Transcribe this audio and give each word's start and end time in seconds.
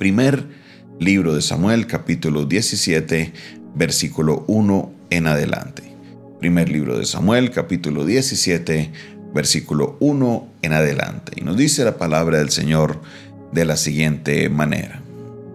Primer 0.00 0.46
libro 0.98 1.34
de 1.34 1.42
Samuel, 1.42 1.86
capítulo 1.86 2.46
17, 2.46 3.34
versículo 3.74 4.46
1 4.46 4.92
en 5.10 5.26
adelante. 5.26 5.94
Primer 6.38 6.70
libro 6.70 6.98
de 6.98 7.04
Samuel, 7.04 7.50
capítulo 7.50 8.06
17, 8.06 8.92
versículo 9.34 9.98
1 10.00 10.48
en 10.62 10.72
adelante. 10.72 11.32
Y 11.36 11.42
nos 11.42 11.58
dice 11.58 11.84
la 11.84 11.98
palabra 11.98 12.38
del 12.38 12.48
Señor 12.48 13.02
de 13.52 13.66
la 13.66 13.76
siguiente 13.76 14.48
manera. 14.48 15.02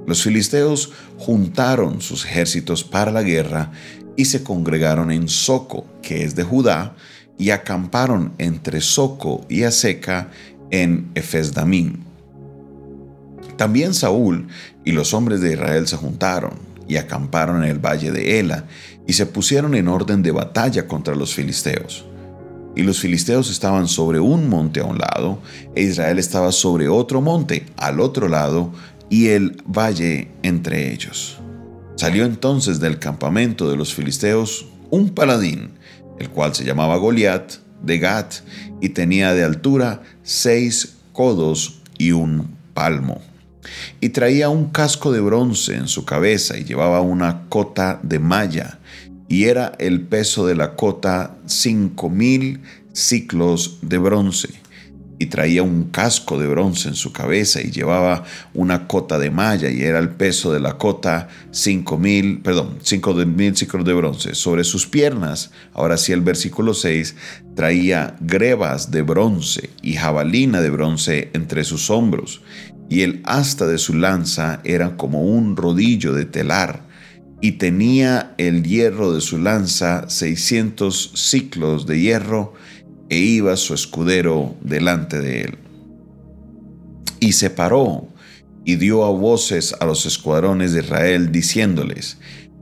Los 0.06 0.22
filisteos 0.22 0.92
juntaron 1.18 2.00
sus 2.02 2.24
ejércitos 2.24 2.84
para 2.84 3.10
la 3.10 3.24
guerra 3.24 3.72
y 4.16 4.26
se 4.26 4.44
congregaron 4.44 5.10
en 5.10 5.28
Soco, 5.28 5.88
que 6.04 6.24
es 6.24 6.36
de 6.36 6.44
Judá, 6.44 6.96
y 7.40 7.50
acamparon 7.50 8.34
entre 8.38 8.80
Soco 8.82 9.44
y 9.50 9.64
Aseca 9.64 10.30
en 10.70 11.10
Efesdamín. 11.16 12.05
También 13.58 13.94
Saúl 13.94 14.48
y 14.84 14.92
los 14.92 15.14
hombres 15.14 15.42
de 15.42 15.54
Israel 15.54 15.88
se 15.88 15.98
juntaron 15.98 16.54
y 16.88 16.98
acamparon 16.98 17.64
en 17.64 17.70
el 17.70 17.80
valle 17.80 18.12
de 18.12 18.40
Ela 18.40 18.66
y 19.08 19.14
se 19.14 19.26
pusieron 19.26 19.76
en 19.76 19.88
orden 19.88 20.24
de 20.24 20.32
batalla 20.32 20.88
contra 20.88 21.16
los 21.16 21.34
filisteos. 21.34 22.06
Y 22.76 22.84
los 22.84 23.00
filisteos 23.00 23.50
estaban 23.50 23.88
sobre 23.88 24.20
un 24.20 24.50
monte 24.50 24.82
a 24.82 24.84
un 24.84 24.98
lado, 24.98 25.40
e 25.76 25.84
Israel 25.84 26.20
estaba 26.20 26.52
sobre 26.52 26.90
otro 26.90 27.22
monte 27.22 27.66
al 27.78 28.02
otro 28.02 28.28
lado, 28.28 28.74
y 29.10 29.28
el 29.28 29.62
valle 29.66 30.30
entre 30.44 30.92
ellos. 30.92 31.38
Salió 31.96 32.26
entonces 32.26 32.80
del 32.82 33.00
campamento 33.00 33.70
de 33.70 33.78
los 33.78 33.94
filisteos 33.94 34.68
un 34.90 35.12
paladín, 35.12 35.72
el 36.20 36.30
cual 36.30 36.54
se 36.54 36.66
llamaba 36.66 36.98
Goliat, 36.98 37.54
de 37.82 38.00
Gat, 38.00 38.36
y 38.82 38.90
tenía 38.90 39.34
de 39.34 39.44
altura 39.44 40.02
seis 40.24 40.98
codos 41.14 41.82
y 41.98 42.12
un 42.12 42.50
palmo. 42.74 43.22
Y 44.02 44.10
traía 44.10 44.50
un 44.50 44.70
casco 44.70 45.12
de 45.12 45.22
bronce 45.22 45.76
en 45.76 45.88
su 45.88 46.06
cabeza 46.06 46.58
y 46.58 46.64
llevaba 46.64 47.02
una 47.02 47.48
cota 47.50 48.00
de 48.04 48.20
malla, 48.20 48.80
y 49.28 49.46
era 49.46 49.74
el 49.80 50.02
peso 50.02 50.46
de 50.46 50.56
la 50.56 50.76
cota 50.76 51.36
cinco 51.46 52.10
mil 52.10 52.62
ciclos 52.94 53.80
de 53.82 53.98
bronce 53.98 54.50
y 55.18 55.28
traía 55.28 55.64
un 55.64 55.86
casco 55.86 56.38
de 56.38 56.48
bronce 56.48 56.90
en 56.90 56.96
su 56.96 57.12
cabeza 57.14 57.62
y 57.62 57.72
llevaba 57.72 58.26
una 58.54 58.88
cota 58.88 59.18
de 59.18 59.32
malla 59.32 59.70
y 59.70 59.82
era 59.82 60.00
el 60.00 60.10
peso 60.10 60.52
de 60.52 60.60
la 60.60 60.78
cota 60.78 61.30
cinco 61.52 61.98
mil, 61.98 62.40
perdón, 62.40 62.80
cinco 62.82 63.14
mil 63.14 63.56
ciclos 63.56 63.86
de 63.86 63.94
bronce. 63.94 64.36
Sobre 64.36 64.64
sus 64.64 64.88
piernas, 64.88 65.52
ahora 65.74 65.98
sí 65.98 66.12
el 66.12 66.22
versículo 66.22 66.74
6, 66.74 67.16
traía 67.56 68.16
grebas 68.20 68.92
de 68.92 69.02
bronce 69.04 69.70
y 69.82 69.94
jabalina 69.94 70.62
de 70.62 70.70
bronce 70.70 71.30
entre 71.34 71.64
sus 71.64 71.90
hombros 71.90 72.42
y 72.90 73.02
el 73.02 73.22
asta 73.26 73.66
de 73.68 73.78
su 73.78 73.94
lanza 73.94 74.62
era 74.64 74.98
como 74.98 75.24
un 75.24 75.56
rodillo 75.56 76.14
de 76.14 76.26
telar 76.26 76.86
y 77.42 77.54
tenía 77.54 78.34
el 78.38 78.64
hierro 78.64 79.14
de 79.14 79.22
su 79.22 79.38
lanza 79.38 80.10
seiscientos 80.10 81.12
ciclos 81.16 81.86
de 81.86 82.00
hierro 82.00 82.54
e 83.10 83.18
iba 83.18 83.56
su 83.56 83.74
escudero 83.74 84.56
delante 84.62 85.20
de 85.20 85.42
él. 85.42 85.58
Y 87.20 87.34
se 87.34 87.50
paró 87.50 88.08
y 88.64 88.78
dio 88.78 89.06
a 89.06 89.12
voces 89.12 89.76
a 89.80 89.86
los 89.86 90.06
escuadrones 90.06 90.74
de 90.74 90.80
Israel, 90.80 91.32
diciéndoles, 91.32 92.18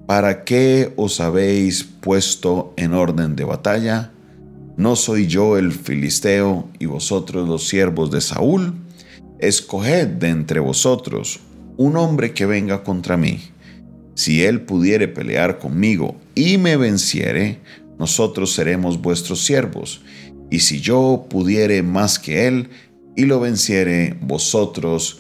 ¿para 0.06 0.44
qué 0.44 0.94
os 0.98 1.22
habéis 1.22 1.84
puesto 1.84 2.74
en 2.76 2.94
orden 2.94 3.36
de 3.36 3.46
batalla? 3.46 4.12
¿No 4.76 4.96
soy 4.96 5.28
yo 5.28 5.58
el 5.58 5.72
filisteo 5.72 6.68
y 6.78 6.88
vosotros 6.88 7.48
los 7.48 7.68
siervos 7.68 8.12
de 8.12 8.20
Saúl? 8.20 8.83
Escoged 9.44 10.08
de 10.08 10.30
entre 10.30 10.62
vosotros 10.62 11.42
un 11.76 11.98
hombre 11.98 12.32
que 12.32 12.46
venga 12.46 12.82
contra 12.82 13.18
mí. 13.18 13.42
Si 14.16 14.42
él 14.42 14.62
pudiere 14.62 15.10
pelear 15.10 15.60
conmigo 15.60 16.16
y 16.34 16.58
me 16.58 16.78
venciere, 16.78 17.60
nosotros 18.00 18.54
seremos 18.54 19.02
vuestros 19.02 19.44
siervos 19.44 20.02
y 20.50 20.60
si 20.60 20.80
yo 20.80 21.26
pudiere 21.30 21.84
más 21.84 22.20
que 22.20 22.48
él 22.48 22.70
y 23.18 23.26
lo 23.26 23.42
venciere, 23.42 24.16
vosotros 24.22 25.20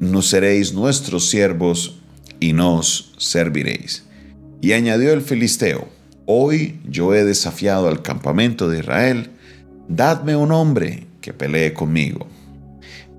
no 0.00 0.20
seréis 0.20 0.74
nuestros 0.74 1.30
siervos 1.30 2.00
y 2.40 2.52
nos 2.52 3.12
serviréis. 3.18 4.04
Y 4.60 4.72
añadió 4.72 5.12
el 5.12 5.22
filisteo, 5.22 5.86
hoy 6.26 6.80
yo 6.88 7.14
he 7.14 7.24
desafiado 7.24 7.86
al 7.86 8.02
campamento 8.02 8.68
de 8.68 8.80
Israel, 8.80 9.30
dadme 9.88 10.34
un 10.34 10.50
hombre 10.50 11.06
que 11.20 11.32
pelee 11.32 11.72
conmigo. 11.72 12.26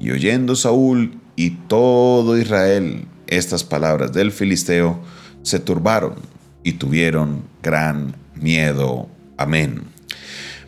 Y 0.01 0.09
oyendo 0.09 0.55
Saúl 0.55 1.19
y 1.35 1.51
todo 1.51 2.35
Israel 2.37 3.05
estas 3.27 3.63
palabras 3.63 4.11
del 4.11 4.31
filisteo, 4.31 4.99
se 5.43 5.59
turbaron 5.59 6.15
y 6.63 6.73
tuvieron 6.73 7.43
gran 7.61 8.15
miedo. 8.33 9.07
Amén. 9.37 9.83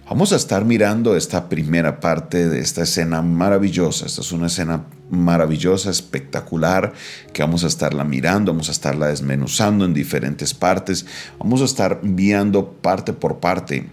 Vamos 0.07 0.33
a 0.33 0.35
estar 0.35 0.65
mirando 0.65 1.15
esta 1.15 1.49
primera 1.49 1.99
parte 1.99 2.47
de 2.47 2.59
esta 2.59 2.83
escena 2.83 3.23
maravillosa. 3.23 4.05
Esta 4.05 4.21
es 4.21 4.31
una 4.31 4.47
escena 4.47 4.85
maravillosa, 5.09 5.89
espectacular, 5.89 6.93
que 7.33 7.41
vamos 7.41 7.63
a 7.63 7.67
estarla 7.67 8.03
mirando, 8.03 8.51
vamos 8.51 8.69
a 8.69 8.73
estarla 8.73 9.07
desmenuzando 9.07 9.85
en 9.85 9.95
diferentes 9.95 10.53
partes. 10.53 11.07
Vamos 11.39 11.61
a 11.61 11.65
estar 11.65 12.01
viendo 12.03 12.73
parte 12.73 13.13
por 13.13 13.39
parte 13.39 13.89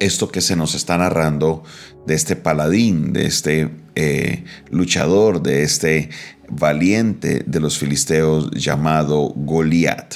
esto 0.00 0.30
que 0.30 0.40
se 0.40 0.56
nos 0.56 0.74
está 0.74 0.98
narrando 0.98 1.62
de 2.06 2.14
este 2.14 2.34
paladín, 2.34 3.12
de 3.12 3.26
este 3.26 3.70
eh, 3.94 4.44
luchador, 4.70 5.42
de 5.42 5.62
este 5.62 6.10
valiente 6.48 7.44
de 7.46 7.60
los 7.60 7.78
filisteos 7.78 8.50
llamado 8.50 9.32
Goliat. 9.36 10.14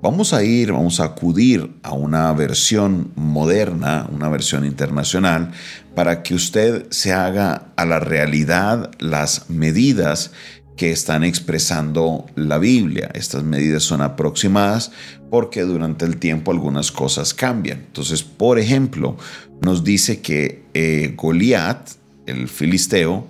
Vamos 0.00 0.32
a 0.32 0.44
ir, 0.44 0.70
vamos 0.70 1.00
a 1.00 1.06
acudir 1.06 1.72
a 1.82 1.92
una 1.92 2.32
versión 2.32 3.10
moderna, 3.16 4.08
una 4.12 4.28
versión 4.28 4.64
internacional, 4.64 5.50
para 5.96 6.22
que 6.22 6.34
usted 6.34 6.86
se 6.90 7.12
haga 7.12 7.72
a 7.74 7.84
la 7.84 7.98
realidad 7.98 8.92
las 9.00 9.50
medidas 9.50 10.30
que 10.78 10.92
están 10.92 11.24
expresando 11.24 12.24
la 12.36 12.56
Biblia. 12.56 13.10
Estas 13.12 13.42
medidas 13.42 13.82
son 13.82 14.00
aproximadas 14.00 14.92
porque 15.28 15.62
durante 15.62 16.06
el 16.06 16.18
tiempo 16.18 16.52
algunas 16.52 16.92
cosas 16.92 17.34
cambian. 17.34 17.80
Entonces, 17.80 18.22
por 18.22 18.60
ejemplo, 18.60 19.16
nos 19.60 19.82
dice 19.82 20.20
que 20.20 20.62
eh, 20.72 21.14
Goliat, 21.16 21.90
el 22.26 22.48
filisteo, 22.48 23.26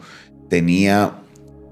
tenía 0.50 1.22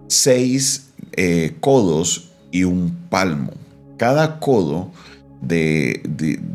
seis 0.08 0.88
eh, 1.12 1.54
codos 1.60 2.30
y 2.50 2.64
un 2.64 2.96
palmo. 3.10 3.52
Cada 3.98 4.40
codo 4.40 4.90
de, 5.42 6.00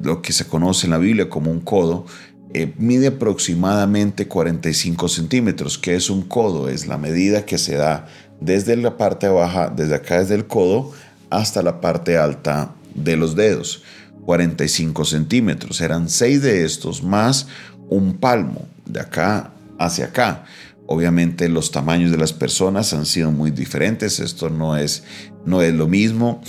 lo 0.03 0.23
que 0.23 0.33
se 0.33 0.47
conoce 0.47 0.87
en 0.87 0.91
la 0.91 0.97
Biblia 0.97 1.29
como 1.29 1.51
un 1.51 1.59
codo 1.59 2.07
eh, 2.53 2.73
mide 2.79 3.07
aproximadamente 3.07 4.27
45 4.27 5.07
centímetros. 5.07 5.77
¿Qué 5.77 5.95
es 5.95 6.09
un 6.09 6.23
codo? 6.23 6.69
Es 6.69 6.87
la 6.87 6.97
medida 6.97 7.45
que 7.45 7.59
se 7.59 7.75
da 7.75 8.07
desde 8.41 8.75
la 8.75 8.97
parte 8.97 9.29
baja, 9.29 9.69
desde 9.69 9.95
acá 9.95 10.19
desde 10.19 10.35
el 10.35 10.47
codo, 10.47 10.91
hasta 11.29 11.61
la 11.61 11.79
parte 11.79 12.17
alta 12.17 12.73
de 12.93 13.15
los 13.15 13.35
dedos. 13.35 13.83
45 14.25 15.05
centímetros. 15.05 15.79
Eran 15.79 16.09
seis 16.09 16.41
de 16.41 16.65
estos 16.65 17.01
más 17.01 17.47
un 17.89 18.17
palmo 18.17 18.67
de 18.85 18.99
acá 18.99 19.51
hacia 19.79 20.05
acá. 20.05 20.43
Obviamente 20.85 21.47
los 21.47 21.71
tamaños 21.71 22.11
de 22.11 22.17
las 22.17 22.33
personas 22.33 22.93
han 22.93 23.05
sido 23.05 23.31
muy 23.31 23.51
diferentes. 23.51 24.19
Esto 24.19 24.49
no 24.49 24.75
es, 24.75 25.03
no 25.45 25.61
es 25.61 25.73
lo 25.73 25.87
mismo 25.87 26.41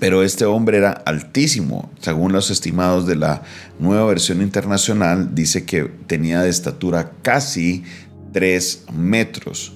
pero 0.00 0.22
este 0.22 0.46
hombre 0.46 0.78
era 0.78 0.90
altísimo. 0.90 1.90
Según 2.00 2.32
los 2.32 2.50
estimados 2.50 3.06
de 3.06 3.16
la 3.16 3.42
nueva 3.78 4.06
versión 4.06 4.40
internacional, 4.40 5.34
dice 5.34 5.64
que 5.64 5.84
tenía 6.06 6.42
de 6.42 6.48
estatura 6.48 7.12
casi 7.22 7.84
3 8.32 8.86
metros. 8.94 9.74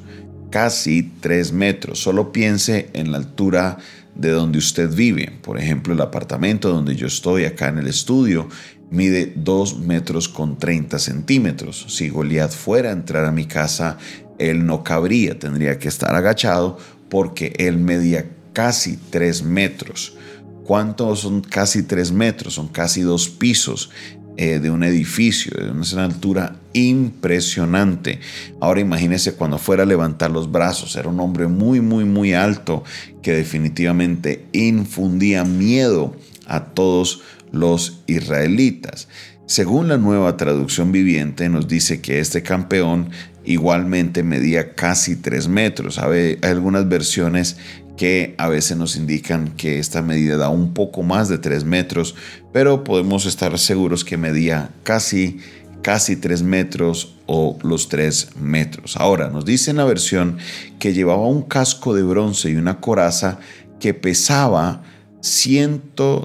Casi 0.54 1.02
3 1.20 1.52
metros. 1.52 1.98
Solo 1.98 2.30
piense 2.30 2.88
en 2.92 3.10
la 3.10 3.18
altura 3.18 3.76
de 4.14 4.30
donde 4.30 4.58
usted 4.58 4.88
vive. 4.88 5.32
Por 5.42 5.58
ejemplo, 5.58 5.94
el 5.94 6.00
apartamento 6.00 6.68
donde 6.68 6.94
yo 6.94 7.08
estoy 7.08 7.44
acá 7.44 7.66
en 7.70 7.78
el 7.78 7.88
estudio 7.88 8.48
mide 8.88 9.32
2 9.34 9.80
metros 9.80 10.28
con 10.28 10.56
30 10.56 11.00
centímetros. 11.00 11.86
Si 11.88 12.08
Goliat 12.08 12.52
fuera 12.52 12.90
a 12.90 12.92
entrar 12.92 13.24
a 13.24 13.32
mi 13.32 13.46
casa, 13.46 13.98
él 14.38 14.64
no 14.64 14.84
cabría, 14.84 15.36
tendría 15.36 15.80
que 15.80 15.88
estar 15.88 16.14
agachado 16.14 16.78
porque 17.08 17.52
él 17.58 17.78
medía 17.78 18.30
casi 18.52 18.96
3 19.10 19.42
metros. 19.42 20.16
¿Cuántos 20.62 21.18
son 21.22 21.40
casi 21.40 21.82
3 21.82 22.12
metros? 22.12 22.54
Son 22.54 22.68
casi 22.68 23.00
dos 23.00 23.28
pisos 23.28 23.90
eh, 24.36 24.58
de 24.58 24.70
un 24.70 24.82
edificio, 24.82 25.52
de 25.56 25.70
una 25.70 26.04
altura 26.04 26.56
impresionante. 26.72 28.18
Ahora 28.60 28.80
imagínese 28.80 29.34
cuando 29.34 29.58
fuera 29.58 29.84
a 29.84 29.86
levantar 29.86 30.30
los 30.30 30.50
brazos, 30.50 30.96
era 30.96 31.08
un 31.08 31.20
hombre 31.20 31.46
muy, 31.46 31.80
muy, 31.80 32.04
muy 32.04 32.34
alto 32.34 32.82
que 33.22 33.32
definitivamente 33.32 34.46
infundía 34.52 35.44
miedo 35.44 36.16
a 36.46 36.64
todos 36.64 37.22
los 37.52 38.02
israelitas. 38.06 39.08
Según 39.46 39.88
la 39.88 39.98
nueva 39.98 40.36
traducción 40.36 40.90
viviente 40.90 41.48
nos 41.48 41.68
dice 41.68 42.00
que 42.00 42.18
este 42.18 42.42
campeón 42.42 43.10
igualmente 43.44 44.22
medía 44.22 44.74
casi 44.74 45.16
3 45.16 45.48
metros. 45.48 45.98
Hay 45.98 46.38
algunas 46.42 46.88
versiones 46.88 47.58
que 47.96 48.34
a 48.38 48.48
veces 48.48 48.76
nos 48.76 48.96
indican 48.96 49.50
que 49.56 49.78
esta 49.78 50.02
medida 50.02 50.36
da 50.36 50.48
un 50.48 50.74
poco 50.74 51.02
más 51.02 51.28
de 51.28 51.38
3 51.38 51.64
metros, 51.64 52.14
pero 52.52 52.84
podemos 52.84 53.26
estar 53.26 53.58
seguros 53.58 54.04
que 54.04 54.16
medía 54.16 54.70
casi 54.82 55.38
casi 55.84 56.16
3 56.16 56.42
metros 56.42 57.14
o 57.26 57.58
los 57.62 57.88
3 57.88 58.36
metros. 58.40 58.96
Ahora, 58.96 59.28
nos 59.28 59.44
dice 59.44 59.70
en 59.70 59.76
la 59.76 59.84
versión 59.84 60.38
que 60.78 60.94
llevaba 60.94 61.28
un 61.28 61.42
casco 61.42 61.94
de 61.94 62.02
bronce 62.02 62.50
y 62.50 62.56
una 62.56 62.80
coraza 62.80 63.38
que 63.78 63.92
pesaba 63.92 64.82
100, 65.20 65.82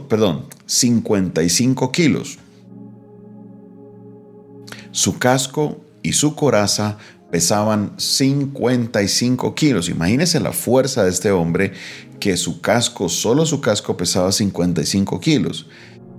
perdón, 0.08 0.46
55 0.66 1.92
kilos. 1.92 2.40
Su 4.92 5.20
casco 5.20 5.82
y 6.04 6.14
su 6.14 6.36
coraza 6.36 6.98
pesaban 7.32 7.94
55 7.98 9.56
kilos. 9.56 9.90
Imagínense 9.90 10.40
la 10.40 10.52
fuerza 10.52 11.04
de 11.04 11.10
este 11.10 11.32
hombre 11.32 11.74
que 12.20 12.38
su 12.38 12.62
casco, 12.62 13.10
solo 13.10 13.46
su 13.46 13.62
casco 13.62 13.96
pesaba 13.98 14.32
55 14.32 15.20
kilos. 15.20 15.68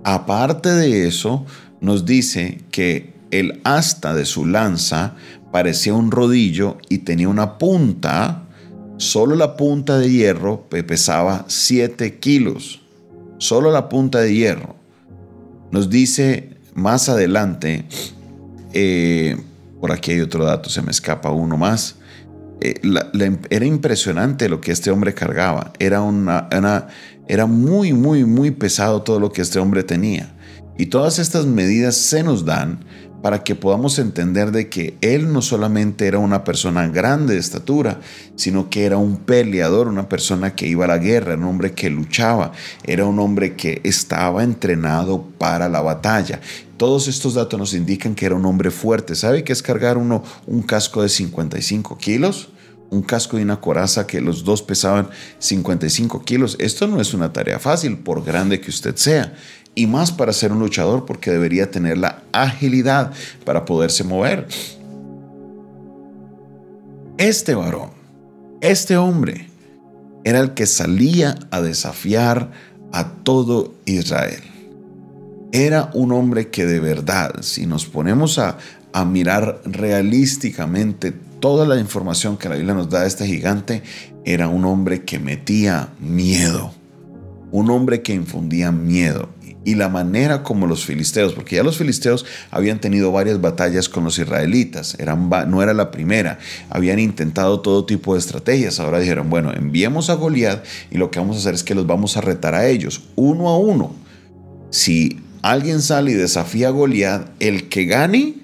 Aparte 0.04 0.70
de 0.70 1.06
eso, 1.06 1.44
nos 1.80 2.06
dice 2.06 2.60
que 2.70 3.12
el 3.30 3.60
asta 3.64 4.14
de 4.14 4.24
su 4.24 4.46
lanza 4.46 5.14
parecía 5.52 5.94
un 5.94 6.10
rodillo 6.10 6.78
y 6.88 6.98
tenía 6.98 7.28
una 7.28 7.58
punta, 7.58 8.44
solo 8.96 9.34
la 9.36 9.56
punta 9.56 9.98
de 9.98 10.10
hierro 10.10 10.68
pesaba 10.68 11.44
7 11.48 12.18
kilos, 12.18 12.80
solo 13.38 13.70
la 13.70 13.88
punta 13.88 14.20
de 14.20 14.34
hierro. 14.34 14.76
Nos 15.70 15.90
dice 15.90 16.56
más 16.74 17.08
adelante, 17.08 17.84
eh, 18.72 19.36
por 19.80 19.92
aquí 19.92 20.12
hay 20.12 20.20
otro 20.20 20.44
dato, 20.44 20.68
se 20.68 20.82
me 20.82 20.90
escapa 20.90 21.30
uno 21.30 21.56
más. 21.56 21.96
Eh, 22.60 22.74
era 23.48 23.64
impresionante 23.64 24.48
lo 24.48 24.60
que 24.60 24.72
este 24.72 24.90
hombre 24.90 25.14
cargaba. 25.14 25.72
Era, 25.78 26.02
una, 26.02 26.48
era 27.26 27.46
muy, 27.46 27.92
muy, 27.92 28.24
muy 28.24 28.50
pesado 28.50 29.02
todo 29.02 29.18
lo 29.18 29.32
que 29.32 29.42
este 29.42 29.58
hombre 29.58 29.82
tenía. 29.82 30.34
Y 30.76 30.86
todas 30.86 31.18
estas 31.18 31.46
medidas 31.46 31.96
se 31.96 32.22
nos 32.22 32.44
dan 32.44 32.84
para 33.22 33.44
que 33.44 33.54
podamos 33.54 33.98
entender 33.98 34.50
de 34.50 34.68
que 34.68 34.96
él 35.00 35.32
no 35.32 35.42
solamente 35.42 36.06
era 36.06 36.18
una 36.18 36.44
persona 36.44 36.88
grande 36.88 37.34
de 37.34 37.40
estatura, 37.40 38.00
sino 38.36 38.70
que 38.70 38.84
era 38.84 38.96
un 38.96 39.18
peleador, 39.18 39.88
una 39.88 40.08
persona 40.08 40.54
que 40.54 40.66
iba 40.66 40.84
a 40.86 40.88
la 40.88 40.98
guerra, 40.98 41.34
un 41.34 41.44
hombre 41.44 41.72
que 41.72 41.90
luchaba, 41.90 42.52
era 42.84 43.04
un 43.04 43.18
hombre 43.18 43.56
que 43.56 43.80
estaba 43.84 44.42
entrenado 44.42 45.24
para 45.38 45.68
la 45.68 45.80
batalla. 45.80 46.40
Todos 46.76 47.08
estos 47.08 47.34
datos 47.34 47.58
nos 47.58 47.74
indican 47.74 48.14
que 48.14 48.26
era 48.26 48.34
un 48.34 48.46
hombre 48.46 48.70
fuerte. 48.70 49.14
¿Sabe 49.14 49.44
qué 49.44 49.52
es 49.52 49.62
cargar 49.62 49.98
uno 49.98 50.22
un 50.46 50.62
casco 50.62 51.02
de 51.02 51.08
55 51.08 51.98
kilos? 51.98 52.50
un 52.90 53.02
casco 53.02 53.38
y 53.38 53.42
una 53.42 53.60
coraza 53.60 54.06
que 54.06 54.20
los 54.20 54.44
dos 54.44 54.62
pesaban 54.62 55.08
55 55.38 56.24
kilos. 56.24 56.56
Esto 56.58 56.88
no 56.88 57.00
es 57.00 57.14
una 57.14 57.32
tarea 57.32 57.58
fácil, 57.58 57.98
por 57.98 58.24
grande 58.24 58.60
que 58.60 58.70
usted 58.70 58.96
sea 58.96 59.32
y 59.74 59.86
más 59.86 60.12
para 60.12 60.32
ser 60.32 60.52
un 60.52 60.58
luchador 60.58 61.06
porque 61.06 61.30
debería 61.30 61.70
tener 61.70 61.98
la 61.98 62.22
agilidad 62.32 63.12
para 63.44 63.64
poderse 63.64 64.04
mover. 64.04 64.46
Este 67.18 67.54
varón, 67.54 67.90
este 68.60 68.96
hombre, 68.96 69.48
era 70.24 70.40
el 70.40 70.54
que 70.54 70.66
salía 70.66 71.38
a 71.50 71.60
desafiar 71.60 72.50
a 72.92 73.08
todo 73.22 73.74
Israel. 73.86 74.42
Era 75.52 75.90
un 75.94 76.12
hombre 76.12 76.48
que 76.48 76.66
de 76.66 76.80
verdad, 76.80 77.42
si 77.42 77.66
nos 77.66 77.86
ponemos 77.86 78.38
a, 78.38 78.58
mirar 79.06 79.60
realísticamente 79.64 81.12
toda 81.12 81.64
la 81.64 81.78
información 81.78 82.36
que 82.36 82.48
la 82.48 82.56
Biblia 82.56 82.74
nos 82.74 82.90
da 82.90 83.02
de 83.02 83.08
este 83.08 83.24
gigante, 83.24 83.82
era 84.24 84.48
un 84.48 84.64
hombre 84.64 85.04
que 85.04 85.20
metía 85.20 85.90
miedo, 86.00 86.72
un 87.52 87.70
hombre 87.70 88.02
que 88.02 88.14
infundía 88.14 88.72
miedo 88.72 89.28
y 89.64 89.74
la 89.74 89.88
manera 89.88 90.42
como 90.42 90.66
los 90.66 90.84
filisteos, 90.84 91.34
porque 91.34 91.56
ya 91.56 91.62
los 91.62 91.76
filisteos 91.76 92.24
habían 92.50 92.80
tenido 92.80 93.12
varias 93.12 93.40
batallas 93.40 93.88
con 93.88 94.04
los 94.04 94.18
israelitas, 94.18 94.96
eran, 94.98 95.28
no 95.48 95.62
era 95.62 95.74
la 95.74 95.90
primera, 95.90 96.38
habían 96.70 96.98
intentado 96.98 97.60
todo 97.60 97.84
tipo 97.84 98.14
de 98.14 98.20
estrategias, 98.20 98.80
ahora 98.80 99.00
dijeron, 99.00 99.28
bueno, 99.28 99.52
enviemos 99.52 100.08
a 100.08 100.14
Goliat 100.14 100.64
y 100.90 100.98
lo 100.98 101.10
que 101.10 101.20
vamos 101.20 101.36
a 101.36 101.40
hacer 101.40 101.54
es 101.54 101.62
que 101.62 101.74
los 101.74 101.86
vamos 101.86 102.16
a 102.16 102.22
retar 102.22 102.54
a 102.54 102.66
ellos, 102.66 103.02
uno 103.16 103.48
a 103.48 103.58
uno. 103.58 103.94
Si 104.70 105.20
alguien 105.42 105.82
sale 105.82 106.12
y 106.12 106.14
desafía 106.14 106.68
a 106.68 106.70
Goliat, 106.70 107.28
el 107.38 107.68
que 107.68 107.84
gane, 107.84 108.36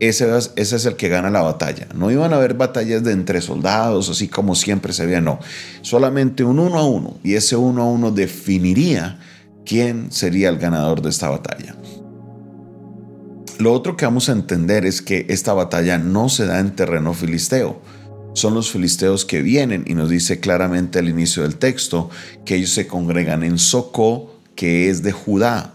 ese, 0.00 0.26
ese, 0.56 0.76
es 0.76 0.86
el 0.86 0.96
que 0.96 1.08
gana 1.08 1.30
la 1.30 1.42
batalla. 1.42 1.86
No 1.94 2.10
iban 2.10 2.32
a 2.32 2.36
haber 2.36 2.54
batallas 2.54 3.04
de 3.04 3.12
entre 3.12 3.40
soldados, 3.40 4.08
así 4.08 4.26
como 4.26 4.56
siempre 4.56 4.92
se 4.92 5.06
veía, 5.06 5.20
no. 5.20 5.38
Solamente 5.82 6.42
un 6.42 6.58
uno 6.58 6.78
a 6.78 6.84
uno. 6.84 7.18
Y 7.22 7.34
ese 7.34 7.54
uno 7.54 7.82
a 7.82 7.84
uno 7.86 8.10
definiría 8.10 9.20
quién 9.64 10.10
sería 10.12 10.48
el 10.48 10.58
ganador 10.58 11.02
de 11.02 11.10
esta 11.10 11.30
batalla. 11.30 11.76
Lo 13.58 13.72
otro 13.72 13.96
que 13.96 14.04
vamos 14.04 14.28
a 14.28 14.32
entender 14.32 14.84
es 14.84 15.02
que 15.02 15.26
esta 15.28 15.52
batalla 15.52 15.98
no 15.98 16.28
se 16.28 16.46
da 16.46 16.58
en 16.58 16.74
terreno 16.74 17.14
filisteo. 17.14 17.80
Son 18.34 18.54
los 18.54 18.72
filisteos 18.72 19.24
que 19.24 19.42
vienen 19.42 19.84
y 19.86 19.94
nos 19.94 20.08
dice 20.08 20.40
claramente 20.40 20.98
al 20.98 21.08
inicio 21.08 21.42
del 21.42 21.56
texto 21.56 22.10
que 22.44 22.56
ellos 22.56 22.70
se 22.70 22.86
congregan 22.86 23.42
en 23.42 23.58
Socó, 23.58 24.34
que 24.56 24.88
es 24.88 25.02
de 25.02 25.12
Judá. 25.12 25.74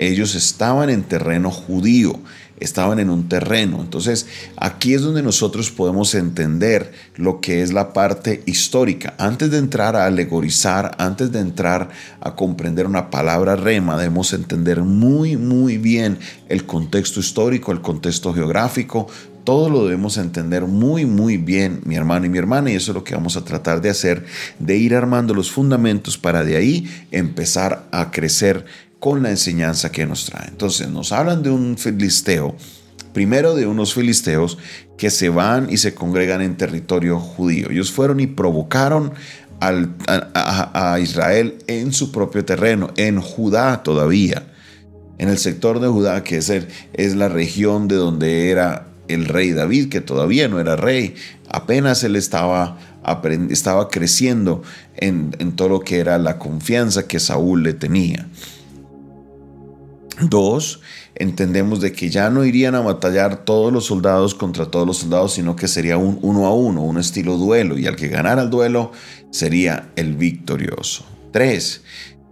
Ellos 0.00 0.34
estaban 0.34 0.88
en 0.88 1.02
terreno 1.02 1.50
judío 1.50 2.18
estaban 2.60 2.98
en 3.00 3.10
un 3.10 3.28
terreno. 3.28 3.80
Entonces, 3.80 4.26
aquí 4.56 4.94
es 4.94 5.02
donde 5.02 5.22
nosotros 5.22 5.70
podemos 5.70 6.14
entender 6.14 6.92
lo 7.16 7.40
que 7.40 7.62
es 7.62 7.72
la 7.72 7.92
parte 7.92 8.42
histórica. 8.46 9.14
Antes 9.18 9.50
de 9.50 9.58
entrar 9.58 9.96
a 9.96 10.06
alegorizar, 10.06 10.94
antes 10.98 11.32
de 11.32 11.40
entrar 11.40 11.88
a 12.20 12.36
comprender 12.36 12.86
una 12.86 13.10
palabra 13.10 13.56
rema, 13.56 13.96
debemos 13.96 14.32
entender 14.32 14.82
muy, 14.82 15.36
muy 15.36 15.78
bien 15.78 16.18
el 16.48 16.66
contexto 16.66 17.20
histórico, 17.20 17.72
el 17.72 17.80
contexto 17.80 18.32
geográfico, 18.32 19.08
todo 19.42 19.70
lo 19.70 19.84
debemos 19.84 20.18
entender 20.18 20.64
muy, 20.66 21.06
muy 21.06 21.38
bien, 21.38 21.80
mi 21.84 21.96
hermano 21.96 22.26
y 22.26 22.28
mi 22.28 22.36
hermana, 22.36 22.70
y 22.70 22.74
eso 22.74 22.92
es 22.92 22.94
lo 22.94 23.04
que 23.04 23.14
vamos 23.14 23.38
a 23.38 23.44
tratar 23.44 23.80
de 23.80 23.88
hacer, 23.88 24.26
de 24.58 24.76
ir 24.76 24.94
armando 24.94 25.32
los 25.32 25.50
fundamentos 25.50 26.18
para 26.18 26.44
de 26.44 26.56
ahí 26.56 26.88
empezar 27.10 27.88
a 27.90 28.10
crecer 28.10 28.66
con 29.00 29.22
la 29.22 29.30
enseñanza 29.30 29.90
que 29.90 30.06
nos 30.06 30.26
trae. 30.26 30.48
Entonces 30.48 30.88
nos 30.88 31.10
hablan 31.10 31.42
de 31.42 31.50
un 31.50 31.76
filisteo, 31.76 32.54
primero 33.12 33.56
de 33.56 33.66
unos 33.66 33.94
filisteos 33.94 34.58
que 34.96 35.10
se 35.10 35.30
van 35.30 35.68
y 35.70 35.78
se 35.78 35.94
congregan 35.94 36.42
en 36.42 36.56
territorio 36.56 37.18
judío. 37.18 37.70
Ellos 37.70 37.90
fueron 37.90 38.20
y 38.20 38.26
provocaron 38.26 39.12
a, 39.60 40.98
Israel 41.00 41.58
en 41.66 41.92
su 41.92 42.12
propio 42.12 42.44
terreno, 42.44 42.90
en 42.96 43.20
Judá 43.20 43.82
todavía, 43.82 44.46
en 45.18 45.28
el 45.28 45.38
sector 45.38 45.80
de 45.80 45.88
Judá, 45.88 46.22
que 46.22 46.38
es, 46.38 46.50
es 46.92 47.14
la 47.14 47.28
región 47.28 47.88
de 47.88 47.96
donde 47.96 48.50
era 48.50 48.86
el 49.08 49.26
rey 49.26 49.52
David, 49.52 49.88
que 49.88 50.00
todavía 50.00 50.48
no 50.48 50.60
era 50.60 50.76
rey, 50.76 51.14
apenas 51.48 52.04
él 52.04 52.16
estaba, 52.16 52.78
estaba 53.50 53.88
creciendo 53.88 54.62
en, 54.96 55.34
en 55.38 55.52
todo 55.52 55.68
lo 55.68 55.80
que 55.80 55.98
era 55.98 56.16
la 56.18 56.38
confianza 56.38 57.06
que 57.06 57.18
Saúl 57.18 57.62
le 57.62 57.74
tenía. 57.74 58.26
Dos, 60.28 60.80
entendemos 61.14 61.80
de 61.80 61.92
que 61.92 62.10
ya 62.10 62.30
no 62.30 62.44
irían 62.44 62.74
a 62.74 62.80
batallar 62.80 63.44
todos 63.44 63.72
los 63.72 63.86
soldados 63.86 64.34
contra 64.34 64.66
todos 64.66 64.86
los 64.86 64.98
soldados, 64.98 65.34
sino 65.34 65.56
que 65.56 65.68
sería 65.68 65.96
un 65.96 66.18
uno 66.22 66.46
a 66.46 66.54
uno, 66.54 66.82
un 66.82 66.98
estilo 66.98 67.36
duelo, 67.36 67.78
y 67.78 67.86
al 67.86 67.96
que 67.96 68.08
ganara 68.08 68.42
el 68.42 68.50
duelo 68.50 68.92
sería 69.30 69.90
el 69.96 70.16
victorioso. 70.16 71.04
Tres, 71.32 71.82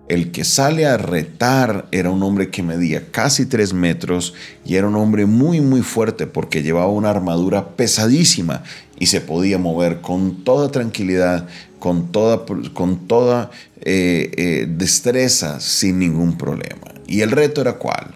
el 0.09 0.33
que 0.33 0.45
sale 0.45 0.87
a 0.87 0.97
retar 0.97 1.87
era 1.93 2.11
un 2.11 2.23
hombre 2.23 2.51
que 2.51 2.63
medía 2.63 3.11
casi 3.11 3.45
tres 3.45 3.75
metros 3.75 4.33
y 4.65 4.77
era 4.77 4.89
un 4.89 4.97
hombre 4.97 5.27
muy 5.27 5.61
muy 5.61 5.83
fuerte 5.83 6.27
porque 6.27 6.63
llevaba 6.63 6.89
una 6.89 7.11
armadura 7.11 7.77
pesadísima 7.77 8.63
y 8.99 9.07
se 9.07 9.21
podía 9.21 9.59
mover 9.59 10.01
con 10.01 10.45
toda 10.45 10.71
tranquilidad, 10.71 11.47
con 11.79 12.13
toda, 12.13 12.45
con 12.73 13.07
toda 13.07 13.51
eh, 13.81 14.31
eh, 14.37 14.67
destreza, 14.69 15.61
sin 15.61 15.99
ningún 15.99 16.37
problema. 16.37 16.93
Y 17.07 17.21
el 17.21 17.31
reto 17.31 17.61
era 17.61 17.75
cuál? 17.75 18.15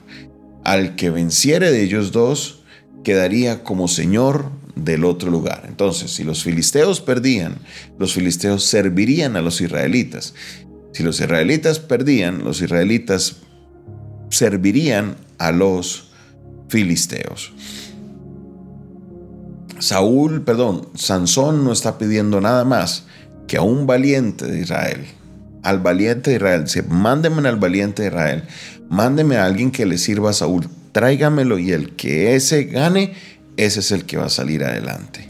Al 0.65 0.97
que 0.97 1.11
venciere 1.11 1.71
de 1.71 1.83
ellos 1.83 2.13
dos, 2.13 2.63
quedaría 3.05 3.65
como 3.65 3.89
señor 3.89 4.51
del 4.75 5.05
otro 5.05 5.31
lugar. 5.31 5.65
Entonces, 5.69 6.11
si 6.13 6.25
los 6.25 6.43
filisteos 6.43 7.01
perdían, 7.01 7.57
los 7.99 8.15
filisteos 8.15 8.65
servirían 8.65 9.37
a 9.37 9.43
los 9.43 9.61
israelitas. 9.61 10.35
Si 10.93 11.03
los 11.03 11.21
israelitas 11.21 11.79
perdían, 11.79 12.45
los 12.45 12.61
israelitas 12.61 13.37
servirían 14.31 15.17
a 15.39 15.53
los 15.53 16.11
filisteos. 16.69 17.53
Saúl, 19.79 20.43
perdón, 20.43 20.89
Sansón 20.95 21.65
no 21.65 21.73
está 21.73 21.99
pidiendo 21.99 22.41
nada 22.41 22.65
más 22.65 23.07
que 23.53 23.59
a 23.59 23.61
un 23.61 23.87
valiente 23.87 24.47
de 24.47 24.61
Israel, 24.61 25.05
al 25.63 25.81
valiente 25.81 26.31
de 26.31 26.37
Israel, 26.37 26.69
se 26.69 26.83
mándenme 26.85 27.47
al 27.47 27.57
valiente 27.57 28.01
de 28.01 28.09
Israel, 28.09 28.45
mándeme 28.89 29.37
a 29.37 29.45
alguien 29.45 29.71
que 29.71 29.85
le 29.85 29.99
sirva 29.99 30.31
a 30.31 30.33
Saúl. 30.33 30.67
tráigamelo 30.93 31.59
y 31.59 31.71
el 31.71 31.95
que 31.95 32.35
ese 32.35 32.65
gane, 32.65 33.13
ese 33.59 33.81
es 33.81 33.93
el 33.93 34.07
que 34.07 34.17
va 34.17 34.25
a 34.25 34.31
salir 34.31 34.65
adelante. 34.65 35.29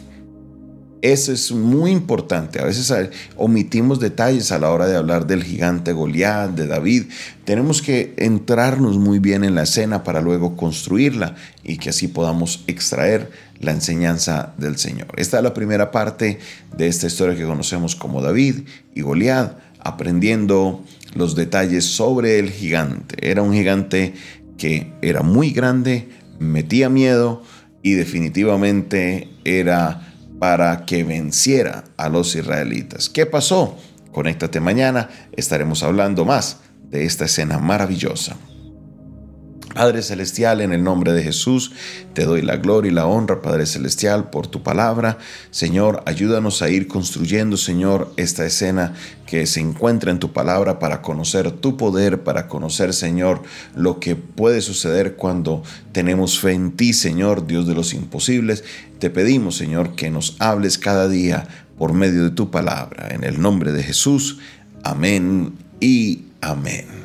Eso 1.02 1.32
es 1.32 1.50
muy 1.50 1.90
importante. 1.90 2.60
A 2.60 2.64
veces 2.64 2.88
eh, 2.92 3.10
omitimos 3.36 3.98
detalles 3.98 4.52
a 4.52 4.60
la 4.60 4.70
hora 4.70 4.86
de 4.86 4.96
hablar 4.96 5.26
del 5.26 5.42
gigante 5.42 5.92
Goliat, 5.92 6.52
de 6.52 6.68
David. 6.68 7.06
Tenemos 7.44 7.82
que 7.82 8.14
entrarnos 8.16 8.98
muy 8.98 9.18
bien 9.18 9.42
en 9.42 9.56
la 9.56 9.64
escena 9.64 10.04
para 10.04 10.20
luego 10.20 10.56
construirla 10.56 11.34
y 11.64 11.78
que 11.78 11.90
así 11.90 12.06
podamos 12.06 12.62
extraer 12.68 13.32
la 13.58 13.72
enseñanza 13.72 14.54
del 14.58 14.78
Señor. 14.78 15.08
Esta 15.16 15.38
es 15.38 15.42
la 15.42 15.54
primera 15.54 15.90
parte 15.90 16.38
de 16.76 16.86
esta 16.86 17.08
historia 17.08 17.36
que 17.36 17.46
conocemos 17.46 17.96
como 17.96 18.22
David 18.22 18.60
y 18.94 19.00
Goliat, 19.00 19.58
aprendiendo 19.80 20.84
los 21.14 21.34
detalles 21.34 21.84
sobre 21.84 22.38
el 22.38 22.50
gigante. 22.50 23.28
Era 23.28 23.42
un 23.42 23.52
gigante 23.52 24.14
que 24.56 24.92
era 25.02 25.22
muy 25.22 25.50
grande, 25.50 26.08
metía 26.38 26.88
miedo 26.88 27.42
y 27.82 27.94
definitivamente 27.94 29.28
era 29.44 30.11
para 30.42 30.86
que 30.86 31.04
venciera 31.04 31.84
a 31.96 32.08
los 32.08 32.34
israelitas. 32.34 33.08
¿Qué 33.08 33.26
pasó? 33.26 33.78
Conéctate 34.10 34.58
mañana, 34.58 35.08
estaremos 35.36 35.84
hablando 35.84 36.24
más 36.24 36.56
de 36.90 37.04
esta 37.04 37.26
escena 37.26 37.60
maravillosa. 37.60 38.34
Padre 39.74 40.02
Celestial, 40.02 40.60
en 40.60 40.72
el 40.72 40.84
nombre 40.84 41.12
de 41.12 41.22
Jesús, 41.22 41.72
te 42.12 42.24
doy 42.24 42.42
la 42.42 42.56
gloria 42.56 42.90
y 42.90 42.94
la 42.94 43.06
honra, 43.06 43.40
Padre 43.40 43.66
Celestial, 43.66 44.30
por 44.30 44.46
tu 44.46 44.62
palabra. 44.62 45.18
Señor, 45.50 46.02
ayúdanos 46.06 46.60
a 46.62 46.68
ir 46.68 46.88
construyendo, 46.88 47.56
Señor, 47.56 48.12
esta 48.16 48.44
escena 48.44 48.94
que 49.26 49.46
se 49.46 49.60
encuentra 49.60 50.10
en 50.10 50.18
tu 50.18 50.32
palabra 50.32 50.78
para 50.78 51.00
conocer 51.00 51.50
tu 51.52 51.78
poder, 51.78 52.22
para 52.22 52.48
conocer, 52.48 52.92
Señor, 52.92 53.42
lo 53.74 53.98
que 53.98 54.14
puede 54.14 54.60
suceder 54.60 55.16
cuando 55.16 55.62
tenemos 55.92 56.38
fe 56.38 56.52
en 56.52 56.72
ti, 56.72 56.92
Señor, 56.92 57.46
Dios 57.46 57.66
de 57.66 57.74
los 57.74 57.94
imposibles. 57.94 58.64
Te 58.98 59.08
pedimos, 59.08 59.56
Señor, 59.56 59.94
que 59.94 60.10
nos 60.10 60.36
hables 60.38 60.76
cada 60.76 61.08
día 61.08 61.48
por 61.78 61.94
medio 61.94 62.24
de 62.24 62.30
tu 62.30 62.50
palabra. 62.50 63.08
En 63.14 63.24
el 63.24 63.40
nombre 63.40 63.72
de 63.72 63.82
Jesús. 63.82 64.38
Amén 64.82 65.54
y 65.80 66.26
amén. 66.40 67.01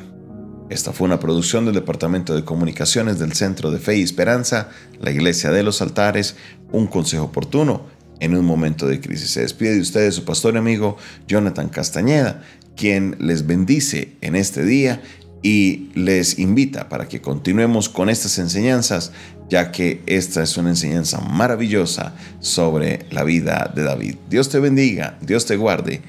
Esta 0.70 0.92
fue 0.92 1.06
una 1.06 1.18
producción 1.18 1.64
del 1.64 1.74
Departamento 1.74 2.34
de 2.34 2.44
Comunicaciones 2.44 3.18
del 3.18 3.32
Centro 3.32 3.70
de 3.70 3.78
Fe 3.78 3.96
y 3.96 4.02
Esperanza, 4.02 4.68
la 5.00 5.10
Iglesia 5.10 5.50
de 5.50 5.62
los 5.62 5.80
Altares, 5.80 6.36
un 6.72 6.86
consejo 6.86 7.24
oportuno 7.24 7.86
en 8.20 8.36
un 8.36 8.44
momento 8.44 8.86
de 8.86 9.00
crisis. 9.00 9.30
Se 9.30 9.40
despide 9.40 9.74
de 9.74 9.80
ustedes 9.80 10.14
su 10.14 10.24
pastor 10.24 10.54
y 10.54 10.58
amigo 10.58 10.98
Jonathan 11.26 11.70
Castañeda, 11.70 12.42
quien 12.76 13.16
les 13.18 13.46
bendice 13.46 14.12
en 14.20 14.36
este 14.36 14.62
día 14.62 15.00
y 15.42 15.90
les 15.94 16.38
invita 16.38 16.90
para 16.90 17.08
que 17.08 17.22
continuemos 17.22 17.88
con 17.88 18.10
estas 18.10 18.38
enseñanzas, 18.38 19.12
ya 19.48 19.72
que 19.72 20.02
esta 20.06 20.42
es 20.42 20.58
una 20.58 20.70
enseñanza 20.70 21.20
maravillosa 21.20 22.14
sobre 22.40 23.06
la 23.10 23.24
vida 23.24 23.72
de 23.74 23.84
David. 23.84 24.16
Dios 24.28 24.50
te 24.50 24.58
bendiga, 24.58 25.16
Dios 25.22 25.46
te 25.46 25.56
guarde. 25.56 26.02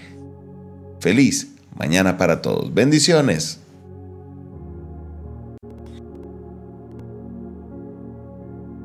Feliz 1.00 1.48
mañana 1.78 2.18
para 2.18 2.42
todos. 2.42 2.74
Bendiciones. 2.74 3.60